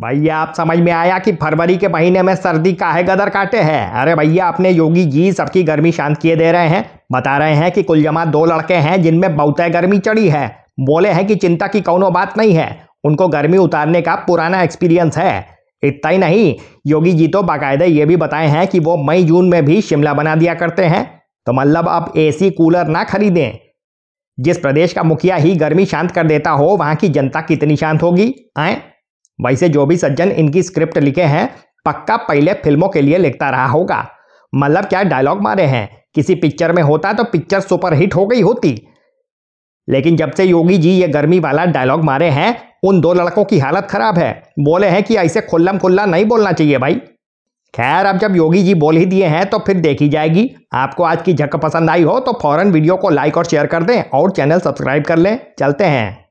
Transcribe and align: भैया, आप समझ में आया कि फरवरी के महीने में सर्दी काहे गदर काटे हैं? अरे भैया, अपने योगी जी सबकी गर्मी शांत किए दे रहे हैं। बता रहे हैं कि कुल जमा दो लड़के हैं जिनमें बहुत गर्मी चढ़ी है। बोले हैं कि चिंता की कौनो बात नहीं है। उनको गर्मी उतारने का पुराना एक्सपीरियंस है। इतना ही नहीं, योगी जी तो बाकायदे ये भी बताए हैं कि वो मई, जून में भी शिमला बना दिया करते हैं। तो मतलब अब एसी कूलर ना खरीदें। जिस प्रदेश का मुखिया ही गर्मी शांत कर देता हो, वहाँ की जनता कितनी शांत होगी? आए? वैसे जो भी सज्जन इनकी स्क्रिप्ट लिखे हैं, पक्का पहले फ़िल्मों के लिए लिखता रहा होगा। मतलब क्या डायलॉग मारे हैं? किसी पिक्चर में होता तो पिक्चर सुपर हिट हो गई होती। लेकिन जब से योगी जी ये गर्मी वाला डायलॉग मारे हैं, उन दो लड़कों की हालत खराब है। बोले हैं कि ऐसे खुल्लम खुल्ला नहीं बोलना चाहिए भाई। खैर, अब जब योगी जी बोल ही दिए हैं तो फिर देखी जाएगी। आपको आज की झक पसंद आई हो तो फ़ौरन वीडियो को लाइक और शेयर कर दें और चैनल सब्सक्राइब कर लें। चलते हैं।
भैया, 0.00 0.38
आप 0.38 0.54
समझ 0.56 0.78
में 0.78 0.92
आया 0.92 1.18
कि 1.18 1.32
फरवरी 1.32 1.76
के 1.76 1.88
महीने 1.88 2.22
में 2.22 2.34
सर्दी 2.34 2.72
काहे 2.72 3.02
गदर 3.02 3.28
काटे 3.28 3.58
हैं? 3.58 3.92
अरे 3.92 4.14
भैया, 4.14 4.48
अपने 4.48 4.70
योगी 4.70 5.04
जी 5.04 5.32
सबकी 5.32 5.62
गर्मी 5.62 5.92
शांत 5.92 6.18
किए 6.18 6.36
दे 6.36 6.52
रहे 6.52 6.68
हैं। 6.68 7.00
बता 7.12 7.38
रहे 7.38 7.54
हैं 7.54 7.72
कि 7.72 7.82
कुल 7.82 8.02
जमा 8.02 8.24
दो 8.24 8.44
लड़के 8.44 8.74
हैं 8.74 9.02
जिनमें 9.02 9.36
बहुत 9.36 9.60
गर्मी 9.60 9.98
चढ़ी 9.98 10.28
है। 10.28 10.64
बोले 10.80 11.08
हैं 11.08 11.26
कि 11.26 11.34
चिंता 11.34 11.66
की 11.66 11.80
कौनो 11.80 12.10
बात 12.10 12.38
नहीं 12.38 12.54
है। 12.54 12.86
उनको 13.04 13.28
गर्मी 13.28 13.56
उतारने 13.56 14.02
का 14.02 14.14
पुराना 14.14 14.62
एक्सपीरियंस 14.62 15.18
है। 15.18 15.46
इतना 15.82 16.10
ही 16.10 16.18
नहीं, 16.18 16.56
योगी 16.86 17.12
जी 17.12 17.28
तो 17.28 17.42
बाकायदे 17.42 17.86
ये 17.86 18.06
भी 18.06 18.16
बताए 18.16 18.46
हैं 18.46 18.66
कि 18.66 18.78
वो 18.78 18.96
मई, 18.96 19.24
जून 19.24 19.48
में 19.48 19.64
भी 19.64 19.80
शिमला 19.80 20.14
बना 20.14 20.34
दिया 20.34 20.54
करते 20.54 20.84
हैं। 20.84 21.22
तो 21.46 21.52
मतलब 21.52 21.88
अब 21.88 22.12
एसी 22.16 22.50
कूलर 22.50 22.86
ना 22.86 23.04
खरीदें। 23.04 23.50
जिस 24.40 24.58
प्रदेश 24.58 24.92
का 24.92 25.02
मुखिया 25.02 25.36
ही 25.36 25.56
गर्मी 25.56 25.84
शांत 25.84 26.10
कर 26.10 26.26
देता 26.26 26.50
हो, 26.50 26.66
वहाँ 26.66 26.94
की 26.94 27.08
जनता 27.08 27.40
कितनी 27.40 27.76
शांत 27.76 28.02
होगी? 28.02 28.34
आए? 28.58 28.82
वैसे 29.40 29.68
जो 29.68 29.86
भी 29.86 29.96
सज्जन 29.96 30.30
इनकी 30.30 30.62
स्क्रिप्ट 30.62 30.98
लिखे 30.98 31.22
हैं, 31.22 31.48
पक्का 31.86 32.16
पहले 32.16 32.52
फ़िल्मों 32.54 32.88
के 32.88 33.00
लिए 33.00 33.18
लिखता 33.18 33.50
रहा 33.50 33.66
होगा। 33.66 34.06
मतलब 34.52 34.84
क्या 34.84 35.02
डायलॉग 35.02 35.40
मारे 35.42 35.64
हैं? 35.64 35.88
किसी 36.14 36.34
पिक्चर 36.34 36.72
में 36.72 36.82
होता 36.82 37.12
तो 37.12 37.24
पिक्चर 37.24 37.60
सुपर 37.60 37.94
हिट 37.94 38.14
हो 38.14 38.26
गई 38.26 38.40
होती। 38.40 38.80
लेकिन 39.88 40.16
जब 40.16 40.30
से 40.30 40.44
योगी 40.44 40.78
जी 40.78 40.90
ये 40.90 41.08
गर्मी 41.08 41.38
वाला 41.40 41.64
डायलॉग 41.64 42.04
मारे 42.04 42.28
हैं, 42.28 42.56
उन 42.84 43.00
दो 43.00 43.12
लड़कों 43.14 43.44
की 43.44 43.58
हालत 43.58 43.88
खराब 43.90 44.18
है। 44.18 44.42
बोले 44.58 44.86
हैं 44.86 45.02
कि 45.02 45.16
ऐसे 45.16 45.40
खुल्लम 45.40 45.78
खुल्ला 45.78 46.06
नहीं 46.06 46.24
बोलना 46.24 46.52
चाहिए 46.52 46.78
भाई। 46.78 46.94
खैर, 47.74 48.06
अब 48.06 48.18
जब 48.18 48.36
योगी 48.36 48.62
जी 48.62 48.74
बोल 48.74 48.96
ही 48.96 49.06
दिए 49.06 49.26
हैं 49.26 49.44
तो 49.46 49.58
फिर 49.58 49.76
देखी 49.76 50.08
जाएगी। 50.08 50.50
आपको 50.72 51.04
आज 51.04 51.22
की 51.22 51.34
झक 51.34 51.56
पसंद 51.56 51.90
आई 51.90 52.02
हो 52.02 52.18
तो 52.20 52.32
फ़ौरन 52.32 52.70
वीडियो 52.72 52.96
को 52.96 53.10
लाइक 53.10 53.36
और 53.36 53.44
शेयर 53.44 53.66
कर 53.66 53.82
दें 53.82 54.02
और 54.14 54.30
चैनल 54.30 54.58
सब्सक्राइब 54.58 55.04
कर 55.04 55.16
लें। 55.16 55.38
चलते 55.58 55.84
हैं। 55.84 56.29